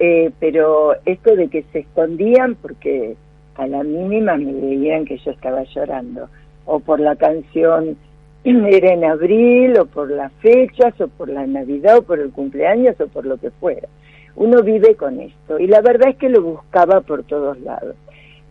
Eh, 0.00 0.30
pero 0.38 0.94
esto 1.04 1.34
de 1.34 1.48
que 1.48 1.64
se 1.72 1.80
escondían 1.80 2.54
porque 2.54 3.16
a 3.56 3.66
la 3.66 3.82
mínima 3.82 4.36
me 4.36 4.52
veían 4.52 5.04
que 5.04 5.18
yo 5.18 5.32
estaba 5.32 5.64
llorando, 5.64 6.28
o 6.64 6.78
por 6.78 7.00
la 7.00 7.16
canción 7.16 7.96
era 8.44 8.92
en 8.92 9.04
abril, 9.04 9.76
o 9.78 9.86
por 9.86 10.10
las 10.10 10.32
fechas, 10.34 10.98
o 11.00 11.08
por 11.08 11.28
la 11.28 11.46
Navidad, 11.46 11.98
o 11.98 12.02
por 12.02 12.20
el 12.20 12.30
cumpleaños, 12.30 13.00
o 13.00 13.08
por 13.08 13.26
lo 13.26 13.36
que 13.38 13.50
fuera. 13.50 13.88
Uno 14.36 14.62
vive 14.62 14.94
con 14.94 15.18
esto, 15.20 15.58
y 15.58 15.66
la 15.66 15.80
verdad 15.80 16.10
es 16.10 16.16
que 16.16 16.28
lo 16.28 16.42
buscaba 16.42 17.00
por 17.00 17.24
todos 17.24 17.58
lados. 17.60 17.96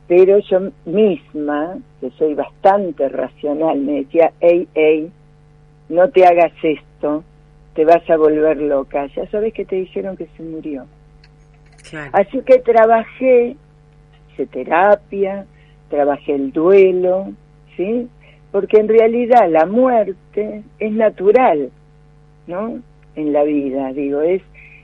Pero 0.07 0.39
yo 0.39 0.71
misma, 0.85 1.77
que 1.99 2.09
soy 2.11 2.33
bastante 2.33 3.09
racional, 3.09 3.79
me 3.79 4.03
decía, 4.03 4.31
hey, 4.39 4.67
hey, 4.73 5.11
no 5.89 6.09
te 6.09 6.25
hagas 6.25 6.53
esto, 6.63 7.23
te 7.73 7.83
vas 7.83 8.09
a 8.09 8.15
volver 8.15 8.57
loca. 8.57 9.07
Ya 9.15 9.29
sabes 9.29 9.53
que 9.53 9.65
te 9.65 9.75
dijeron 9.75 10.15
que 10.15 10.27
se 10.37 10.43
murió. 10.43 10.85
Así 12.13 12.41
que 12.41 12.59
trabajé, 12.59 13.55
hice 14.31 14.45
terapia, 14.47 15.45
trabajé 15.89 16.35
el 16.35 16.51
duelo, 16.51 17.31
¿sí? 17.75 18.07
Porque 18.51 18.77
en 18.79 18.87
realidad 18.87 19.49
la 19.49 19.65
muerte 19.65 20.63
es 20.79 20.91
natural, 20.91 21.69
¿no? 22.47 22.81
En 23.15 23.33
la 23.33 23.43
vida, 23.43 23.93
digo, 23.93 24.21
es 24.21 24.41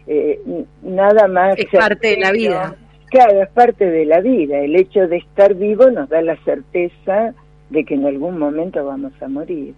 eh, 0.08 0.39
nada 0.82 1.27
más... 1.27 1.58
Es 1.58 1.68
parte 1.68 2.10
de 2.10 2.18
la 2.18 2.32
vida. 2.32 2.75
Claro, 3.13 3.43
es 3.43 3.50
parte 3.50 3.91
de 3.91 4.05
la 4.05 4.22
vida. 4.22 4.58
El 4.58 4.75
hecho 4.75 5.08
de 5.08 5.17
estar 5.17 5.53
vivo 5.53 5.88
nos 5.91 6.10
da 6.10 6.24
la 6.24 6.36
certeza 6.38 7.36
de 7.70 7.86
que 7.86 7.93
en 7.93 8.08
algún 8.08 8.39
momento 8.39 8.84
vamos 8.84 9.13
a 9.22 9.27
morir. 9.27 9.75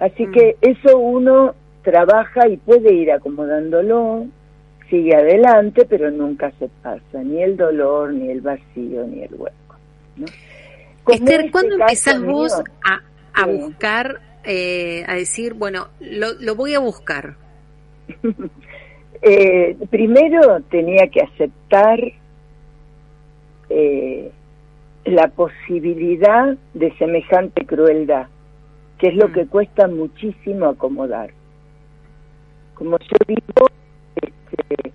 Así 0.00 0.26
mm. 0.26 0.32
que 0.32 0.56
eso 0.60 0.98
uno 0.98 1.54
trabaja 1.84 2.48
y 2.48 2.56
puede 2.56 2.92
ir 2.92 3.12
acomodándolo, 3.12 4.26
sigue 4.90 5.14
adelante, 5.14 5.86
pero 5.88 6.10
nunca 6.10 6.50
se 6.58 6.68
pasa 6.82 7.22
ni 7.22 7.40
el 7.40 7.56
dolor, 7.56 8.12
ni 8.14 8.30
el 8.30 8.40
vacío, 8.40 9.06
ni 9.06 9.22
el 9.22 9.32
hueco. 9.32 9.76
¿no? 10.16 10.26
Esther, 11.06 11.38
este 11.38 11.50
¿cuándo 11.52 11.76
empezás 11.76 12.20
vos 12.20 12.64
a, 12.84 13.00
a 13.40 13.46
buscar, 13.46 14.22
eh, 14.42 15.04
a 15.06 15.14
decir, 15.14 15.54
bueno, 15.54 15.86
lo, 16.00 16.32
lo 16.40 16.56
voy 16.56 16.74
a 16.74 16.80
buscar? 16.80 17.36
eh, 19.22 19.76
primero 19.88 20.60
tenía 20.68 21.06
que 21.06 21.20
aceptar 21.20 22.00
eh, 23.74 24.32
la 25.04 25.28
posibilidad 25.28 26.56
de 26.74 26.92
semejante 26.96 27.66
crueldad, 27.66 28.26
que 28.98 29.08
es 29.08 29.14
lo 29.16 29.28
mm. 29.28 29.32
que 29.32 29.46
cuesta 29.46 29.88
muchísimo 29.88 30.66
acomodar. 30.66 31.30
Como 32.74 32.98
yo 32.98 33.16
digo, 33.26 33.66
este, 34.16 34.92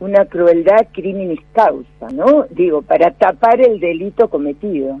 una 0.00 0.24
crueldad 0.26 0.88
criminis 0.92 1.40
causa, 1.52 2.08
¿no? 2.12 2.46
Digo, 2.50 2.82
para 2.82 3.10
tapar 3.12 3.60
el 3.60 3.80
delito 3.80 4.28
cometido. 4.28 5.00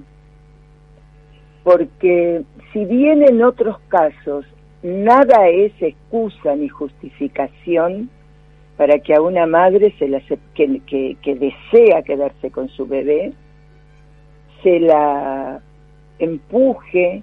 Porque 1.62 2.42
si 2.72 2.84
bien 2.84 3.22
en 3.22 3.42
otros 3.42 3.78
casos 3.88 4.44
nada 4.82 5.48
es 5.48 5.72
excusa 5.80 6.54
ni 6.56 6.68
justificación 6.68 8.10
para 8.76 8.98
que 8.98 9.14
a 9.14 9.20
una 9.20 9.46
madre 9.46 9.94
se 9.98 10.08
que, 10.54 11.16
que, 11.22 11.34
desea 11.34 12.02
quedarse 12.02 12.50
con 12.50 12.68
su 12.70 12.86
bebé, 12.86 13.32
se 14.62 14.80
la 14.80 15.60
empuje, 16.18 17.22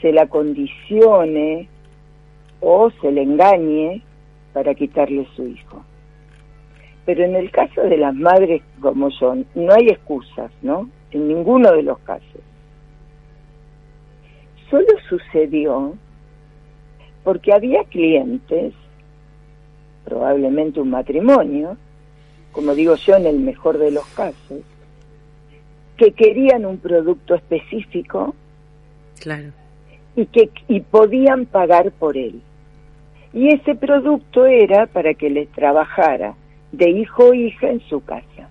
se 0.00 0.12
la 0.12 0.26
condicione 0.26 1.68
o 2.60 2.90
se 3.00 3.12
le 3.12 3.22
engañe 3.22 4.02
para 4.52 4.74
quitarle 4.74 5.26
su 5.36 5.46
hijo. 5.46 5.84
Pero 7.06 7.24
en 7.24 7.36
el 7.36 7.50
caso 7.50 7.82
de 7.82 7.96
las 7.96 8.14
madres 8.14 8.62
como 8.80 9.10
son, 9.10 9.46
no 9.54 9.72
hay 9.72 9.88
excusas, 9.88 10.50
¿no? 10.60 10.90
En 11.10 11.28
ninguno 11.28 11.72
de 11.72 11.82
los 11.82 11.98
casos. 12.00 12.42
Solo 14.68 14.86
sucedió 15.08 15.94
porque 17.24 17.52
había 17.54 17.84
clientes, 17.84 18.74
probablemente 20.08 20.80
un 20.80 20.90
matrimonio, 20.90 21.76
como 22.52 22.74
digo 22.74 22.94
yo 22.96 23.16
en 23.16 23.26
el 23.26 23.38
mejor 23.38 23.78
de 23.78 23.90
los 23.90 24.06
casos, 24.06 24.60
que 25.96 26.12
querían 26.12 26.64
un 26.64 26.78
producto 26.78 27.34
específico 27.34 28.34
claro. 29.20 29.50
y 30.16 30.26
que 30.26 30.50
y 30.68 30.80
podían 30.80 31.46
pagar 31.46 31.92
por 31.92 32.16
él 32.16 32.40
y 33.32 33.48
ese 33.48 33.74
producto 33.74 34.46
era 34.46 34.86
para 34.86 35.14
que 35.14 35.28
les 35.28 35.48
trabajara 35.50 36.34
de 36.72 36.90
hijo 36.90 37.26
o 37.26 37.34
hija 37.34 37.68
en 37.70 37.80
su 37.80 38.02
casa. 38.02 38.48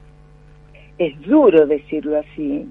Es 0.98 1.20
duro 1.22 1.66
decirlo 1.66 2.20
así, 2.20 2.68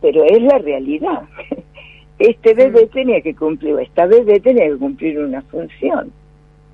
pero 0.00 0.24
es 0.24 0.42
la 0.42 0.58
realidad. 0.58 1.22
Este 2.18 2.52
bebé 2.52 2.84
mm. 2.84 2.88
tenía 2.90 3.20
que 3.22 3.34
cumplir, 3.34 3.78
esta 3.80 4.04
bebé 4.04 4.40
tenía 4.40 4.66
que 4.66 4.76
cumplir 4.76 5.18
una 5.20 5.40
función 5.40 6.12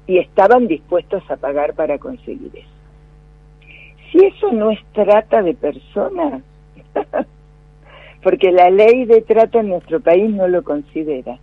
y 0.06 0.18
estaban 0.18 0.68
dispuestos 0.68 1.22
a 1.30 1.36
pagar 1.36 1.74
para 1.74 1.98
conseguir 1.98 2.50
eso. 2.54 2.68
Si 4.10 4.24
eso 4.24 4.52
no 4.52 4.70
es 4.70 4.78
trata 4.92 5.42
de 5.42 5.54
personas, 5.54 6.42
porque 8.22 8.52
la 8.52 8.70
ley 8.70 9.04
de 9.04 9.22
trata 9.22 9.60
en 9.60 9.68
nuestro 9.68 10.00
país 10.00 10.30
no 10.30 10.48
lo 10.48 10.62
considera, 10.62 11.38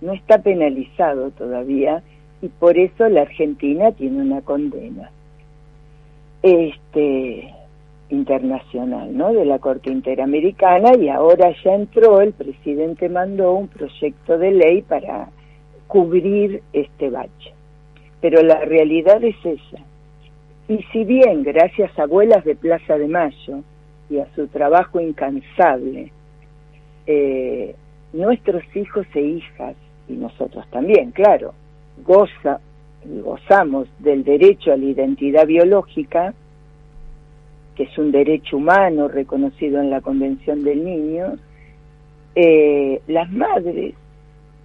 no 0.00 0.12
está 0.12 0.38
penalizado 0.38 1.30
todavía 1.30 2.02
y 2.42 2.48
por 2.48 2.78
eso 2.78 3.08
la 3.08 3.22
Argentina 3.22 3.92
tiene 3.92 4.22
una 4.22 4.40
condena. 4.42 5.10
Este, 6.42 7.52
internacional, 8.08 9.16
¿no? 9.16 9.32
De 9.32 9.44
la 9.44 9.58
Corte 9.58 9.90
Interamericana 9.90 10.96
y 10.96 11.08
ahora 11.08 11.52
ya 11.64 11.74
entró, 11.74 12.20
el 12.20 12.32
presidente 12.32 13.08
mandó 13.08 13.52
un 13.54 13.68
proyecto 13.68 14.38
de 14.38 14.52
ley 14.52 14.82
para 14.82 15.28
cubrir 15.86 16.62
este 16.72 17.10
bache. 17.10 17.55
Pero 18.20 18.42
la 18.42 18.60
realidad 18.60 19.22
es 19.22 19.36
esa. 19.44 19.82
Y 20.68 20.82
si 20.92 21.04
bien, 21.04 21.42
gracias 21.42 21.96
a 21.98 22.02
Abuelas 22.02 22.44
de 22.44 22.56
Plaza 22.56 22.98
de 22.98 23.06
Mayo 23.06 23.62
y 24.10 24.18
a 24.18 24.26
su 24.34 24.48
trabajo 24.48 25.00
incansable, 25.00 26.10
eh, 27.06 27.74
nuestros 28.12 28.64
hijos 28.74 29.06
e 29.14 29.20
hijas, 29.20 29.76
y 30.08 30.14
nosotros 30.14 30.66
también, 30.70 31.12
claro, 31.12 31.54
goza, 32.04 32.60
gozamos 33.04 33.88
del 33.98 34.24
derecho 34.24 34.72
a 34.72 34.76
la 34.76 34.86
identidad 34.86 35.46
biológica, 35.46 36.34
que 37.76 37.84
es 37.84 37.98
un 37.98 38.10
derecho 38.10 38.56
humano 38.56 39.06
reconocido 39.06 39.80
en 39.80 39.90
la 39.90 40.00
Convención 40.00 40.64
del 40.64 40.84
Niño, 40.84 41.36
eh, 42.34 43.00
las 43.06 43.30
madres 43.30 43.94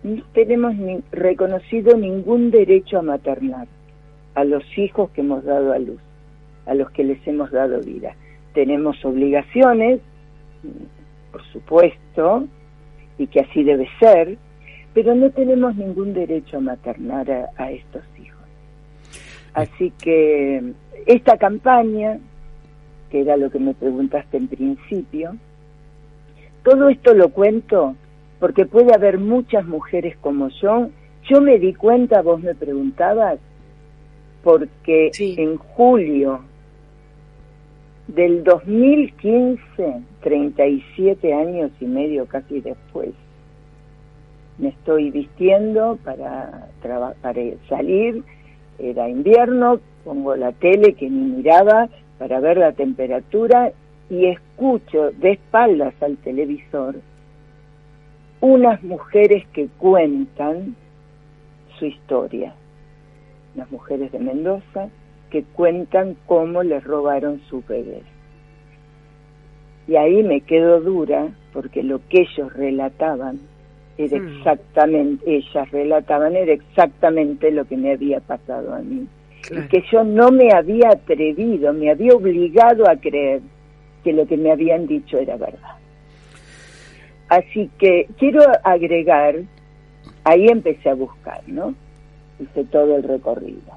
no 0.03 0.23
tenemos 0.33 0.75
ni 0.75 0.99
reconocido 1.11 1.97
ningún 1.97 2.51
derecho 2.51 2.99
a 2.99 3.01
maternar 3.01 3.67
a 4.35 4.43
los 4.43 4.63
hijos 4.77 5.09
que 5.11 5.21
hemos 5.21 5.43
dado 5.43 5.73
a 5.73 5.79
luz, 5.79 5.99
a 6.65 6.73
los 6.73 6.89
que 6.91 7.03
les 7.03 7.25
hemos 7.27 7.51
dado 7.51 7.81
vida. 7.81 8.15
Tenemos 8.53 9.03
obligaciones, 9.05 9.99
por 11.31 11.43
supuesto, 11.51 12.47
y 13.17 13.27
que 13.27 13.41
así 13.41 13.63
debe 13.63 13.87
ser, 13.99 14.37
pero 14.93 15.15
no 15.15 15.29
tenemos 15.31 15.75
ningún 15.75 16.13
derecho 16.13 16.57
a 16.57 16.61
maternar 16.61 17.49
a 17.55 17.71
estos 17.71 18.03
hijos. 18.19 18.39
Así 19.53 19.91
que 20.01 20.73
esta 21.05 21.37
campaña 21.37 22.19
que 23.11 23.21
era 23.21 23.37
lo 23.37 23.51
que 23.51 23.59
me 23.59 23.73
preguntaste 23.73 24.37
en 24.37 24.47
principio. 24.47 25.35
Todo 26.63 26.89
esto 26.89 27.13
lo 27.13 27.29
cuento 27.29 27.95
porque 28.41 28.65
puede 28.65 28.91
haber 28.93 29.19
muchas 29.19 29.65
mujeres 29.67 30.17
como 30.17 30.49
yo. 30.49 30.89
Yo 31.29 31.41
me 31.41 31.59
di 31.59 31.75
cuenta, 31.75 32.23
vos 32.23 32.41
me 32.41 32.55
preguntabas, 32.55 33.39
porque 34.43 35.11
en 35.19 35.57
julio 35.57 36.41
del 38.07 38.43
2015, 38.43 39.61
37 40.21 41.33
años 41.35 41.71
y 41.79 41.85
medio 41.85 42.25
casi 42.25 42.61
después, 42.61 43.11
me 44.57 44.69
estoy 44.69 45.11
vistiendo 45.11 45.99
para, 46.03 46.67
para 46.81 47.41
salir, 47.69 48.23
era 48.79 49.07
invierno, 49.07 49.79
pongo 50.03 50.35
la 50.35 50.51
tele 50.51 50.95
que 50.95 51.07
ni 51.07 51.35
miraba, 51.35 51.89
para 52.17 52.39
ver 52.39 52.57
la 52.57 52.71
temperatura 52.71 53.71
y 54.09 54.25
escucho 54.25 55.11
de 55.11 55.33
espaldas 55.33 55.93
al 56.01 56.17
televisor 56.17 56.95
unas 58.41 58.83
mujeres 58.83 59.47
que 59.53 59.67
cuentan 59.77 60.75
su 61.77 61.85
historia, 61.85 62.53
unas 63.55 63.71
mujeres 63.71 64.11
de 64.11 64.19
Mendoza 64.19 64.89
que 65.29 65.43
cuentan 65.43 66.17
cómo 66.25 66.61
les 66.61 66.83
robaron 66.83 67.41
su 67.49 67.63
bebé. 67.67 68.01
Y 69.87 69.95
ahí 69.95 70.23
me 70.23 70.41
quedo 70.41 70.81
dura 70.81 71.29
porque 71.53 71.83
lo 71.83 72.01
que 72.09 72.21
ellos 72.21 72.53
relataban 72.53 73.39
era 73.97 74.19
hmm. 74.19 74.27
exactamente, 74.27 75.35
ellas 75.35 75.71
relataban 75.71 76.35
era 76.35 76.53
exactamente 76.53 77.51
lo 77.51 77.65
que 77.65 77.77
me 77.77 77.93
había 77.93 78.19
pasado 78.19 78.73
a 78.73 78.79
mí 78.79 79.07
y 79.49 79.67
que 79.67 79.83
yo 79.91 80.03
no 80.03 80.31
me 80.31 80.51
había 80.53 80.89
atrevido, 80.89 81.73
me 81.73 81.89
había 81.89 82.13
obligado 82.13 82.87
a 82.89 82.95
creer 82.97 83.41
que 84.03 84.13
lo 84.13 84.25
que 84.27 84.37
me 84.37 84.51
habían 84.51 84.87
dicho 84.87 85.17
era 85.17 85.35
verdad. 85.37 85.75
Así 87.31 87.69
que 87.79 88.09
quiero 88.19 88.41
agregar, 88.61 89.35
ahí 90.25 90.47
empecé 90.47 90.89
a 90.89 90.95
buscar, 90.95 91.41
¿no? 91.47 91.73
Hice 92.41 92.65
todo 92.65 92.97
el 92.97 93.03
recorrido. 93.03 93.71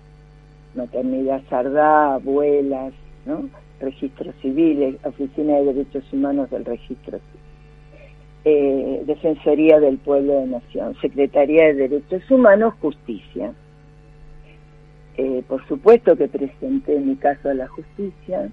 Maternidad 0.75 1.40
Sardá, 1.49 2.14
abuelas, 2.14 2.92
¿no? 3.24 3.48
Registro 3.78 4.33
civil, 4.42 4.98
Oficina 5.05 5.59
de 5.59 5.66
Derechos 5.66 6.02
Humanos 6.12 6.50
del 6.50 6.64
Registro 6.64 7.20
Civil. 7.20 7.44
Eh, 8.44 9.02
Defensoría 9.07 9.78
del 9.78 9.98
Pueblo 9.98 10.40
de 10.40 10.46
Nación, 10.46 10.96
Secretaría 11.00 11.66
de 11.66 11.74
Derechos 11.74 12.28
Humanos, 12.28 12.74
Justicia. 12.81 13.52
Eh, 15.16 15.44
por 15.46 15.64
supuesto 15.68 16.16
que 16.16 16.26
presenté 16.26 16.98
mi 16.98 17.14
caso 17.14 17.50
a 17.50 17.55
la 17.55 17.68
justicia. 17.68 18.50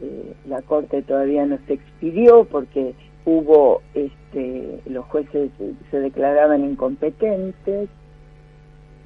Eh, 0.00 0.34
la 0.46 0.62
corte 0.62 1.02
todavía 1.02 1.44
no 1.46 1.58
se 1.66 1.72
expidió 1.72 2.44
porque 2.44 2.94
hubo, 3.26 3.82
este, 3.92 4.80
los 4.86 5.04
jueces 5.04 5.50
se 5.90 6.00
declaraban 6.00 6.64
incompetentes. 6.64 7.90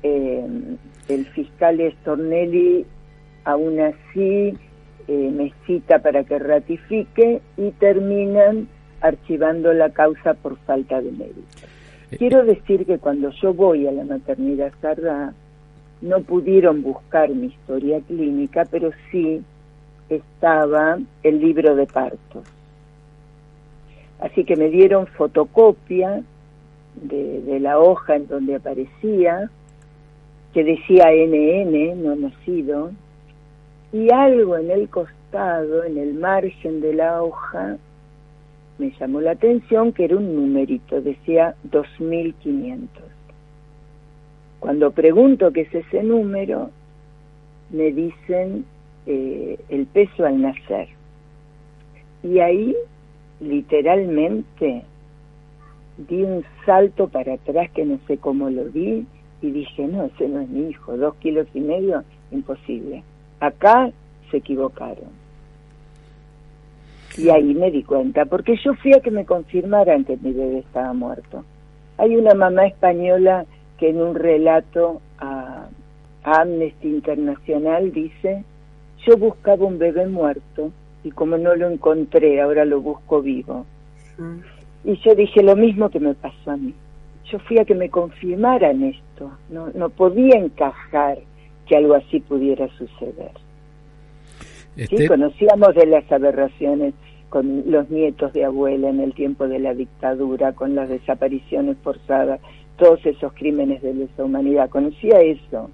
Eh, 0.02 0.46
el 1.08 1.26
fiscal 1.26 1.80
Stornelli 2.00 2.86
aún 3.44 3.80
así 3.80 4.56
me 5.08 5.52
cita 5.66 5.98
para 5.98 6.22
que 6.22 6.38
ratifique 6.38 7.40
y 7.56 7.70
terminan 7.72 8.68
archivando 9.00 9.72
la 9.72 9.90
causa 9.90 10.34
por 10.34 10.56
falta 10.58 11.00
de 11.00 11.10
mérito. 11.10 11.66
Quiero 12.16 12.44
decir 12.44 12.86
que 12.86 12.98
cuando 12.98 13.30
yo 13.30 13.54
voy 13.54 13.86
a 13.86 13.92
la 13.92 14.04
maternidad 14.04 14.72
sarda, 14.80 15.32
no 16.00 16.20
pudieron 16.20 16.82
buscar 16.82 17.30
mi 17.30 17.46
historia 17.46 18.00
clínica, 18.00 18.64
pero 18.70 18.90
sí 19.10 19.42
estaba 20.08 20.98
el 21.22 21.40
libro 21.40 21.76
de 21.76 21.86
partos. 21.86 22.42
Así 24.20 24.44
que 24.44 24.56
me 24.56 24.68
dieron 24.68 25.06
fotocopia 25.06 26.22
de, 26.94 27.58
la 27.60 27.78
hoja 27.78 28.16
en 28.16 28.26
donde 28.26 28.56
aparecía, 28.56 29.50
que 30.52 30.64
decía 30.64 31.10
NN, 31.10 32.02
no 32.02 32.16
nacido, 32.16 32.92
y 33.92 34.10
algo 34.10 34.56
en 34.56 34.70
el 34.70 34.88
costado, 34.88 35.84
en 35.84 35.98
el 35.98 36.14
margen 36.14 36.80
de 36.80 36.94
la 36.94 37.22
hoja, 37.22 37.76
me 38.78 38.92
llamó 38.98 39.20
la 39.20 39.32
atención 39.32 39.92
que 39.92 40.04
era 40.04 40.16
un 40.16 40.34
numerito, 40.34 41.00
decía 41.00 41.54
2500. 41.64 43.04
Cuando 44.58 44.90
pregunto 44.90 45.52
qué 45.52 45.62
es 45.62 45.74
ese 45.74 46.02
número, 46.02 46.70
me 47.70 47.92
dicen 47.92 48.64
eh, 49.06 49.58
el 49.68 49.86
peso 49.86 50.26
al 50.26 50.40
nacer. 50.40 50.88
Y 52.22 52.40
ahí, 52.40 52.76
literalmente, 53.40 54.82
di 55.96 56.22
un 56.22 56.44
salto 56.64 57.08
para 57.08 57.34
atrás 57.34 57.70
que 57.72 57.84
no 57.84 57.98
sé 58.06 58.18
cómo 58.18 58.50
lo 58.50 58.64
di 58.66 59.06
y 59.42 59.50
dije, 59.50 59.86
no, 59.86 60.04
ese 60.04 60.28
no 60.28 60.40
es 60.40 60.48
mi 60.48 60.68
hijo, 60.70 60.96
dos 60.96 61.14
kilos 61.16 61.46
y 61.54 61.60
medio, 61.60 62.04
imposible. 62.30 63.02
Acá 63.40 63.90
se 64.30 64.38
equivocaron. 64.38 65.20
Y 67.16 67.28
ahí 67.30 67.54
me 67.54 67.70
di 67.70 67.82
cuenta, 67.82 68.24
porque 68.24 68.56
yo 68.62 68.74
fui 68.74 68.92
a 68.94 69.00
que 69.00 69.10
me 69.10 69.24
confirmaran 69.24 70.04
que 70.04 70.16
mi 70.16 70.32
bebé 70.32 70.58
estaba 70.58 70.92
muerto. 70.92 71.44
Hay 71.98 72.16
una 72.16 72.34
mamá 72.34 72.66
española 72.66 73.46
que 73.78 73.90
en 73.90 74.00
un 74.00 74.14
relato 74.14 75.00
a, 75.18 75.68
Amnesty 76.22 76.88
Internacional 76.88 77.92
dice, 77.92 78.44
yo 79.06 79.16
buscaba 79.16 79.64
un 79.64 79.78
bebé 79.78 80.06
muerto 80.06 80.70
y 81.04 81.10
como 81.10 81.38
no 81.38 81.54
lo 81.54 81.70
encontré, 81.70 82.40
ahora 82.40 82.64
lo 82.64 82.80
busco 82.80 83.22
vivo. 83.22 83.66
Mm. 84.18 84.38
Y 84.84 84.96
yo 84.98 85.14
dije 85.14 85.42
lo 85.42 85.56
mismo 85.56 85.90
que 85.90 86.00
me 86.00 86.14
pasó 86.14 86.52
a 86.52 86.56
mí. 86.56 86.74
Yo 87.30 87.38
fui 87.40 87.58
a 87.58 87.64
que 87.64 87.74
me 87.74 87.90
confirmaran 87.90 88.82
esto, 88.82 89.30
no, 89.50 89.68
no 89.74 89.88
podía 89.90 90.36
encajar 90.36 91.18
que 91.66 91.76
algo 91.76 91.94
así 91.94 92.20
pudiera 92.20 92.68
suceder. 92.76 93.32
Este 94.76 95.06
conocíamos 95.06 95.74
de 95.74 95.86
las 95.86 96.10
aberraciones 96.10 96.94
con 97.28 97.70
los 97.70 97.88
nietos 97.90 98.32
de 98.32 98.44
abuela 98.44 98.88
en 98.88 99.00
el 99.00 99.14
tiempo 99.14 99.46
de 99.46 99.60
la 99.60 99.74
dictadura, 99.74 100.52
con 100.52 100.74
las 100.74 100.88
desapariciones 100.88 101.76
forzadas, 101.82 102.40
todos 102.76 103.04
esos 103.06 103.32
crímenes 103.34 103.82
de 103.82 103.94
lesa 103.94 104.24
humanidad. 104.24 104.68
Conocía 104.68 105.20
eso, 105.20 105.70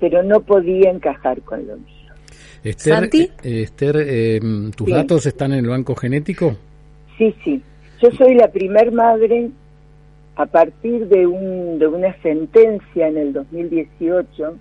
pero 0.00 0.22
no 0.22 0.40
podía 0.40 0.90
encajar 0.90 1.42
con 1.42 1.66
lo 1.66 1.76
mío. 1.76 1.95
Esther, 2.70 3.10
eh, 3.12 3.30
Esther 3.42 3.96
eh, 3.98 4.40
¿tus 4.76 4.88
datos 4.88 5.26
están 5.26 5.52
en 5.52 5.60
el 5.60 5.68
banco 5.68 5.94
genético? 5.94 6.56
Sí, 7.18 7.34
sí. 7.44 7.62
Yo 8.02 8.10
soy 8.12 8.34
la 8.34 8.48
primer 8.48 8.92
madre 8.92 9.50
a 10.36 10.46
partir 10.46 11.08
de, 11.08 11.26
un, 11.26 11.78
de 11.78 11.86
una 11.86 12.14
sentencia 12.22 13.08
en 13.08 13.16
el 13.16 13.32
2018, 13.32 14.56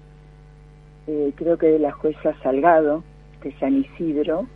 eh, 1.08 1.32
creo 1.36 1.58
que 1.58 1.68
de 1.68 1.80
la 1.80 1.91
jueza 1.91 2.34
Salgado, 2.41 3.04
de 3.44 3.54
San 3.60 3.78
Isidro, 3.78 4.48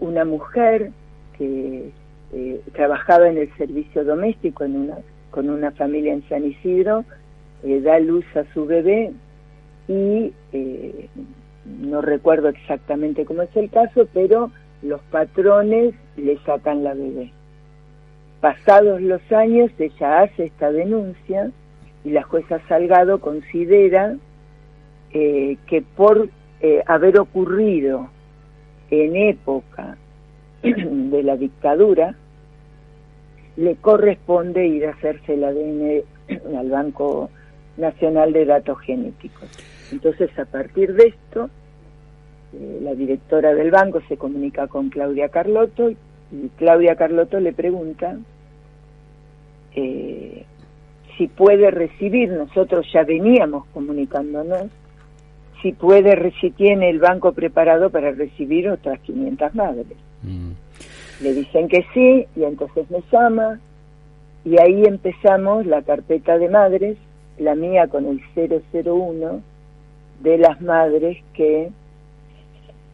una 0.00 0.24
mujer 0.24 0.90
que 1.36 1.92
eh, 2.32 2.60
trabajaba 2.74 3.28
en 3.28 3.38
el 3.38 3.50
servicio 3.56 4.04
doméstico 4.04 4.64
en 4.64 4.76
una, 4.76 4.98
con 5.30 5.48
una 5.48 5.70
familia 5.70 6.12
en 6.12 6.28
San 6.28 6.44
Isidro, 6.44 7.04
eh, 7.62 7.80
da 7.80 7.98
luz 8.00 8.24
a 8.36 8.44
su 8.52 8.66
bebé 8.66 9.12
y 9.88 10.32
eh, 10.52 11.08
no 11.64 12.02
recuerdo 12.02 12.48
exactamente 12.48 13.24
cómo 13.24 13.42
es 13.42 13.56
el 13.56 13.70
caso, 13.70 14.06
pero 14.12 14.50
los 14.82 15.00
patrones 15.10 15.94
le 16.16 16.38
sacan 16.44 16.84
la 16.84 16.94
bebé. 16.94 17.32
Pasados 18.40 19.00
los 19.00 19.20
años, 19.32 19.70
ella 19.78 20.22
hace 20.22 20.44
esta 20.44 20.70
denuncia 20.70 21.50
y 22.04 22.10
la 22.10 22.22
jueza 22.22 22.60
Salgado 22.68 23.20
considera 23.20 24.16
eh, 25.12 25.56
que 25.66 25.82
por 25.82 26.28
eh, 26.60 26.82
haber 26.86 27.18
ocurrido 27.18 28.08
en 28.90 29.16
época 29.16 29.96
de 30.62 31.22
la 31.22 31.36
dictadura, 31.36 32.14
le 33.56 33.74
corresponde 33.76 34.66
ir 34.66 34.86
a 34.86 34.90
hacerse 34.90 35.34
el 35.34 35.44
ADN 35.44 36.56
al 36.56 36.70
Banco 36.70 37.30
Nacional 37.76 38.32
de 38.32 38.44
Datos 38.44 38.78
Genéticos. 38.80 39.48
Entonces, 39.92 40.30
a 40.38 40.44
partir 40.44 40.94
de 40.94 41.08
esto, 41.08 41.50
eh, 42.52 42.80
la 42.82 42.94
directora 42.94 43.54
del 43.54 43.70
banco 43.70 44.00
se 44.08 44.16
comunica 44.16 44.66
con 44.66 44.90
Claudia 44.90 45.28
Carlotto 45.28 45.90
y 45.90 45.96
Claudia 46.56 46.96
Carlotto 46.96 47.40
le 47.40 47.52
pregunta 47.52 48.16
eh, 49.74 50.44
si 51.16 51.26
puede 51.26 51.70
recibir, 51.70 52.30
nosotros 52.30 52.86
ya 52.92 53.02
veníamos 53.02 53.66
comunicándonos, 53.74 54.66
si 55.60 55.72
puede, 55.72 56.32
si 56.40 56.50
tiene 56.52 56.90
el 56.90 57.00
banco 57.00 57.32
preparado 57.32 57.90
para 57.90 58.12
recibir 58.12 58.70
otras 58.70 59.00
500 59.00 59.54
madres. 59.54 59.86
Mm. 60.22 60.52
Le 61.20 61.32
dicen 61.34 61.68
que 61.68 61.84
sí 61.92 62.26
y 62.36 62.44
entonces 62.44 62.88
me 62.90 63.02
llama 63.10 63.58
y 64.44 64.60
ahí 64.60 64.84
empezamos 64.84 65.66
la 65.66 65.82
carpeta 65.82 66.38
de 66.38 66.48
madres, 66.48 66.96
la 67.38 67.56
mía 67.56 67.88
con 67.88 68.06
el 68.06 68.20
001 68.34 69.42
de 70.20 70.38
las 70.38 70.60
madres 70.60 71.18
que 71.34 71.70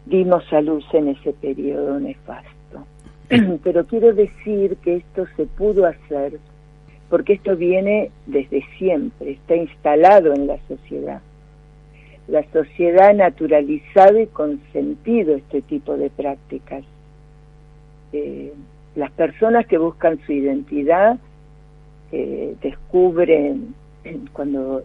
dimos 0.06 0.44
a 0.52 0.60
luz 0.60 0.84
en 0.92 1.08
ese 1.08 1.32
periodo 1.32 1.98
nefasto. 1.98 2.50
Pero 3.62 3.86
quiero 3.86 4.12
decir 4.12 4.76
que 4.78 4.96
esto 4.96 5.26
se 5.36 5.46
pudo 5.46 5.86
hacer 5.86 6.38
porque 7.08 7.34
esto 7.34 7.56
viene 7.56 8.10
desde 8.26 8.64
siempre, 8.78 9.32
está 9.32 9.54
instalado 9.54 10.34
en 10.34 10.46
la 10.46 10.58
sociedad. 10.66 11.20
La 12.26 12.42
sociedad 12.52 13.10
ha 13.10 13.12
naturalizado 13.12 14.18
y 14.18 14.26
consentido 14.26 15.36
este 15.36 15.62
tipo 15.62 15.96
de 15.96 16.10
prácticas. 16.10 16.82
Eh, 18.12 18.52
las 18.96 19.10
personas 19.12 19.66
que 19.66 19.78
buscan 19.78 20.18
su 20.24 20.32
identidad 20.32 21.18
eh, 22.12 22.56
descubren 22.62 23.74
cuando 24.32 24.82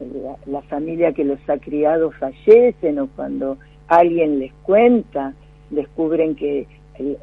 eh, 0.00 0.36
la, 0.46 0.62
familia 0.62 1.12
que 1.12 1.24
los 1.24 1.38
ha 1.48 1.58
criado 1.58 2.10
fallecen 2.12 2.98
o 2.98 3.08
cuando 3.08 3.58
alguien 3.88 4.38
les 4.38 4.52
cuenta, 4.62 5.34
descubren 5.70 6.34
que 6.34 6.66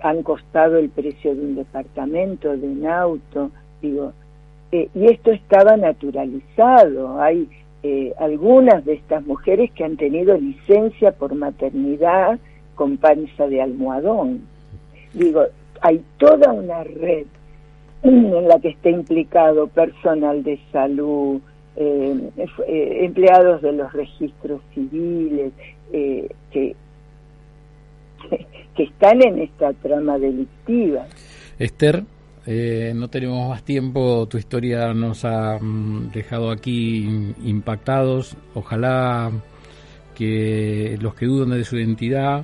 han 0.02 0.24
costado 0.24 0.78
el 0.78 0.90
precio 0.90 1.36
de 1.36 1.42
un 1.42 1.56
departamento, 1.56 2.58
de 2.58 2.68
un 2.68 2.88
auto, 2.88 3.52
digo, 3.82 4.14
y 4.72 5.06
esto 5.06 5.32
estaba 5.32 5.78
naturalizado. 5.78 7.22
Hay 7.22 7.48
algunas 8.18 8.84
de 8.86 8.94
estas 8.94 9.26
mujeres 9.26 9.72
que 9.72 9.84
han 9.84 9.96
tenido 9.96 10.36
licencia 10.36 11.12
por 11.12 11.36
maternidad 11.36 12.40
con 12.76 12.98
panza 12.98 13.48
de 13.48 13.62
almohadón. 13.62 14.42
Digo, 15.14 15.44
hay 15.82 16.02
toda 16.18 16.54
una 16.54 16.84
red 16.84 17.26
en 18.04 18.48
la 18.48 18.60
que 18.60 18.70
está 18.70 18.90
implicado 18.90 19.68
personal 19.68 20.44
de 20.44 20.60
salud, 20.72 21.42
eh, 21.80 22.32
eh, 22.68 23.06
empleados 23.06 23.62
de 23.62 23.72
los 23.72 23.94
registros 23.94 24.62
civiles, 24.74 25.54
eh, 25.94 26.28
que, 26.52 26.76
que, 28.76 28.84
están 28.84 29.22
en 29.22 29.38
esta 29.44 29.74
trama 29.74 30.18
delictiva. 30.18 31.06
Esther, 31.60 32.04
no 32.96 33.08
tenemos 33.10 33.50
más 33.50 33.62
tiempo, 33.64 34.26
tu 34.28 34.40
historia 34.40 34.92
nos 34.96 35.24
ha 35.24 35.60
mm, 35.60 36.12
dejado 36.12 36.50
aquí 36.50 37.34
impactados. 37.44 38.36
Ojalá 38.56 39.32
que 40.16 40.98
los 41.00 41.14
que 41.14 41.28
dudan 41.28 41.52
de 41.52 41.64
su 41.64 41.78
identidad, 41.78 42.44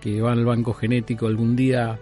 que 0.00 0.22
van 0.22 0.38
al 0.38 0.46
banco 0.46 0.72
genético 0.72 1.26
algún 1.26 1.54
día 1.54 1.98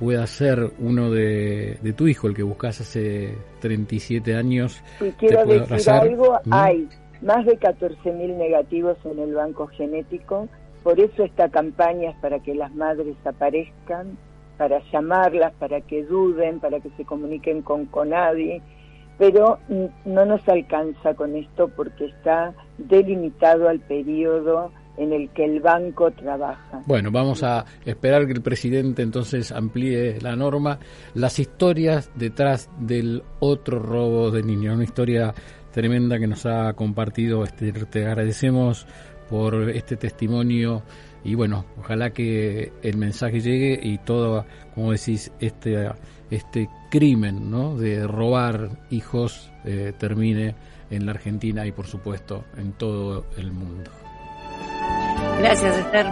pueda 0.00 0.26
ser 0.26 0.70
uno 0.78 1.10
de, 1.10 1.76
tu 1.94 2.08
hijo, 2.08 2.26
el 2.26 2.34
que 2.34 2.42
buscas 2.42 2.80
hace 2.80 3.36
37 3.60 4.34
años. 4.34 4.82
Y 4.98 5.10
quiero 5.10 5.44
decir 5.44 5.90
algo, 5.90 6.40
¿Mm? 6.46 6.52
hay 6.54 6.88
más 7.20 7.44
de 7.44 7.60
14.000 7.60 8.34
negativos 8.38 8.96
en 9.04 9.18
el 9.18 9.34
banco 9.34 9.66
genético, 9.66 10.48
por 10.82 10.98
eso 10.98 11.22
esta 11.22 11.50
campaña 11.50 12.12
es 12.12 12.16
para 12.16 12.38
que 12.38 12.54
las 12.54 12.74
madres 12.74 13.14
aparezcan, 13.26 14.16
para 14.56 14.80
llamarlas, 14.90 15.52
para 15.58 15.82
que 15.82 16.02
duden, 16.02 16.60
para 16.60 16.80
que 16.80 16.88
se 16.96 17.04
comuniquen 17.04 17.60
con 17.60 17.84
Conadi, 17.84 18.62
pero 19.18 19.58
no 20.06 20.24
nos 20.24 20.48
alcanza 20.48 21.12
con 21.12 21.36
esto 21.36 21.68
porque 21.68 22.06
está 22.06 22.54
delimitado 22.78 23.68
al 23.68 23.80
periodo 23.80 24.72
en 25.00 25.14
el 25.14 25.30
que 25.30 25.46
el 25.46 25.60
banco 25.60 26.10
trabaja. 26.10 26.82
Bueno, 26.86 27.10
vamos 27.10 27.42
a 27.42 27.64
esperar 27.86 28.26
que 28.26 28.34
el 28.34 28.42
presidente 28.42 29.00
entonces 29.00 29.50
amplíe 29.50 30.20
la 30.20 30.36
norma. 30.36 30.78
Las 31.14 31.38
historias 31.38 32.10
detrás 32.14 32.68
del 32.78 33.22
otro 33.40 33.78
robo 33.78 34.30
de 34.30 34.42
niños, 34.42 34.74
una 34.74 34.84
historia 34.84 35.32
tremenda 35.72 36.18
que 36.18 36.26
nos 36.26 36.44
ha 36.44 36.74
compartido. 36.74 37.44
Este, 37.44 37.72
te 37.72 38.06
agradecemos 38.06 38.86
por 39.30 39.70
este 39.70 39.96
testimonio 39.96 40.82
y 41.24 41.34
bueno, 41.34 41.64
ojalá 41.78 42.10
que 42.10 42.70
el 42.82 42.98
mensaje 42.98 43.40
llegue 43.40 43.80
y 43.82 43.98
todo, 43.98 44.44
como 44.74 44.92
decís, 44.92 45.32
este, 45.40 45.88
este 46.30 46.68
crimen 46.90 47.50
¿no? 47.50 47.74
de 47.74 48.06
robar 48.06 48.68
hijos 48.90 49.50
eh, 49.64 49.94
termine 49.98 50.54
en 50.90 51.06
la 51.06 51.12
Argentina 51.12 51.66
y 51.66 51.72
por 51.72 51.86
supuesto 51.86 52.44
en 52.58 52.72
todo 52.72 53.24
el 53.38 53.50
mundo. 53.50 53.90
Gracias, 55.40 55.74
Esther. 55.74 56.06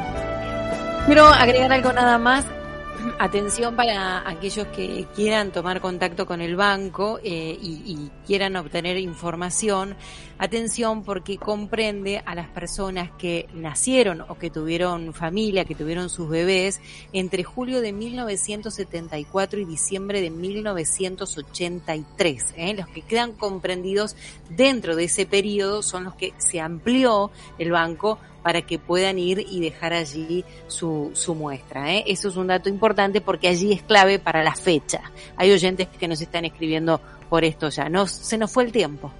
Quiero 1.04 1.26
agregar 1.26 1.70
algo 1.70 1.92
nada 1.92 2.16
más. 2.16 2.46
Atención 3.18 3.76
para 3.76 4.26
aquellos 4.26 4.66
que 4.68 5.06
quieran 5.14 5.50
tomar 5.50 5.82
contacto 5.82 6.24
con 6.24 6.40
el 6.40 6.56
banco 6.56 7.20
eh, 7.22 7.58
y, 7.60 8.10
quieran 8.26 8.56
obtener 8.56 8.96
información. 8.96 9.96
Atención 10.40 11.02
porque 11.02 11.36
comprende 11.36 12.22
a 12.24 12.36
las 12.36 12.48
personas 12.48 13.10
que 13.18 13.48
nacieron 13.54 14.20
o 14.20 14.38
que 14.38 14.50
tuvieron 14.50 15.12
familia, 15.12 15.64
que 15.64 15.74
tuvieron 15.74 16.08
sus 16.08 16.28
bebés 16.28 16.80
entre 17.12 17.42
julio 17.42 17.80
de 17.80 17.92
1974 17.92 19.58
y 19.58 19.64
diciembre 19.64 20.20
de 20.20 20.30
1983. 20.30 22.54
¿eh? 22.56 22.74
Los 22.74 22.86
que 22.86 23.02
quedan 23.02 23.32
comprendidos 23.32 24.14
dentro 24.48 24.94
de 24.94 25.02
ese 25.04 25.26
periodo 25.26 25.82
son 25.82 26.04
los 26.04 26.14
que 26.14 26.34
se 26.38 26.60
amplió 26.60 27.32
el 27.58 27.72
banco 27.72 28.20
para 28.44 28.62
que 28.62 28.78
puedan 28.78 29.18
ir 29.18 29.44
y 29.50 29.60
dejar 29.60 29.92
allí 29.92 30.44
su, 30.68 31.10
su 31.14 31.34
muestra. 31.34 31.92
¿eh? 31.92 32.04
Eso 32.06 32.28
es 32.28 32.36
un 32.36 32.46
dato 32.46 32.68
importante 32.68 33.20
porque 33.20 33.48
allí 33.48 33.72
es 33.72 33.82
clave 33.82 34.20
para 34.20 34.44
la 34.44 34.54
fecha. 34.54 35.02
Hay 35.36 35.50
oyentes 35.50 35.88
que 35.88 36.06
nos 36.06 36.20
están 36.20 36.44
escribiendo 36.44 37.00
por 37.28 37.44
esto 37.44 37.70
ya. 37.70 37.88
Nos, 37.88 38.12
se 38.12 38.38
nos 38.38 38.52
fue 38.52 38.62
el 38.62 38.70
tiempo. 38.70 39.12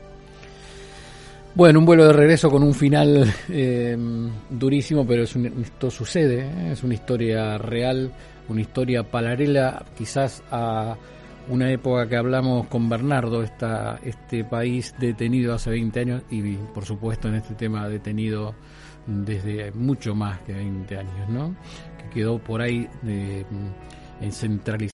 Bueno, 1.59 1.81
un 1.81 1.87
vuelo 1.87 2.07
de 2.07 2.13
regreso 2.13 2.49
con 2.53 2.63
un 2.63 2.73
final 2.73 3.35
eh, 3.49 3.97
durísimo, 4.49 5.05
pero 5.05 5.25
es 5.25 5.35
esto 5.35 5.91
sucede, 5.91 6.43
¿eh? 6.43 6.71
es 6.71 6.85
una 6.85 6.95
historia 6.95 7.59
real, 7.59 8.13
una 8.49 8.61
historia 8.61 9.03
paralela 9.03 9.85
quizás 9.97 10.41
a 10.53 10.97
una 11.49 11.73
época 11.73 12.09
que 12.09 12.17
hablamos 12.17 12.69
con 12.69 12.89
Bernardo, 12.89 13.43
esta, 13.43 13.99
este 14.05 14.45
país 14.45 14.95
detenido 15.01 15.53
hace 15.53 15.71
20 15.71 15.99
años 15.99 16.23
y 16.31 16.55
por 16.73 16.85
supuesto 16.85 17.27
en 17.27 17.35
este 17.35 17.55
tema 17.57 17.89
detenido 17.89 18.55
desde 19.05 19.73
mucho 19.73 20.15
más 20.15 20.39
que 20.43 20.53
20 20.53 20.97
años, 20.97 21.29
¿no? 21.29 21.57
Que 22.01 22.21
quedó 22.21 22.39
por 22.39 22.63
ahí 22.63 22.87
eh, 23.05 23.45
centralizado 24.31 24.87